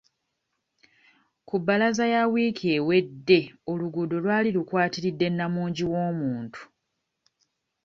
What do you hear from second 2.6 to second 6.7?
ewedde oluguudo lwali lukwatiridde nnamungi w'omuntu.